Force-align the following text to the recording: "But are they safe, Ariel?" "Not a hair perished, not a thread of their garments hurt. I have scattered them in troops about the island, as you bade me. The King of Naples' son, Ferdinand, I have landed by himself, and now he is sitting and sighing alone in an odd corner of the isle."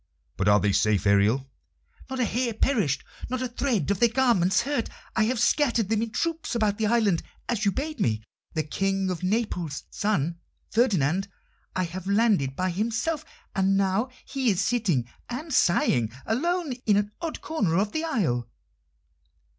"But 0.35 0.47
are 0.47 0.59
they 0.59 0.71
safe, 0.71 1.05
Ariel?" 1.05 1.47
"Not 2.09 2.19
a 2.19 2.25
hair 2.25 2.55
perished, 2.55 3.03
not 3.29 3.43
a 3.43 3.47
thread 3.47 3.91
of 3.91 3.99
their 3.99 4.09
garments 4.09 4.61
hurt. 4.61 4.89
I 5.15 5.25
have 5.25 5.39
scattered 5.39 5.89
them 5.89 6.01
in 6.01 6.09
troops 6.09 6.55
about 6.55 6.79
the 6.79 6.87
island, 6.87 7.21
as 7.47 7.65
you 7.65 7.71
bade 7.71 7.99
me. 7.99 8.23
The 8.55 8.63
King 8.63 9.11
of 9.11 9.21
Naples' 9.21 9.83
son, 9.91 10.39
Ferdinand, 10.71 11.27
I 11.75 11.83
have 11.83 12.07
landed 12.07 12.55
by 12.55 12.71
himself, 12.71 13.23
and 13.55 13.77
now 13.77 14.09
he 14.25 14.49
is 14.49 14.59
sitting 14.59 15.07
and 15.29 15.53
sighing 15.53 16.11
alone 16.25 16.73
in 16.87 16.97
an 16.97 17.11
odd 17.21 17.41
corner 17.41 17.77
of 17.77 17.91
the 17.91 18.03
isle." 18.03 18.49